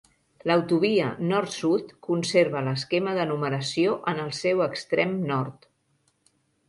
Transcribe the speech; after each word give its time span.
L'autovia 0.51 1.09
nord-sud 1.31 1.91
conserva 2.07 2.63
l'esquema 2.69 3.13
de 3.19 3.27
numeració 3.33 3.93
en 4.13 4.23
el 4.25 4.35
seu 4.39 4.65
extrem 4.71 5.15
nord. 5.35 5.69